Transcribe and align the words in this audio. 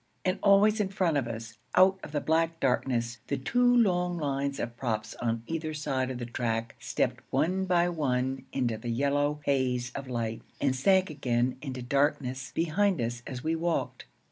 And 0.25 0.39
always 0.41 0.79
in 0.79 0.89
front 0.89 1.15
of 1.17 1.27
us, 1.27 1.59
out 1.75 1.99
of 2.03 2.11
the 2.11 2.19
black 2.21 2.59
darkness, 2.59 3.19
the 3.27 3.37
two 3.37 3.63
long 3.77 4.17
lines 4.17 4.59
of 4.59 4.75
props 4.75 5.13
on 5.21 5.43
either 5.45 5.75
side 5.75 6.09
of 6.09 6.17
the 6.17 6.25
track 6.25 6.73
stepped 6.79 7.21
one 7.29 7.65
by 7.65 7.87
one 7.87 8.43
into 8.51 8.79
the 8.79 8.89
yellow 8.89 9.41
haze 9.45 9.91
of 9.93 10.07
light 10.09 10.41
and 10.59 10.75
sank 10.75 11.11
again 11.11 11.55
into 11.61 11.83
darkness 11.83 12.51
behind 12.55 12.99
us 12.99 13.21
as 13.27 13.43
we 13.43 13.55
walked. 13.55 14.05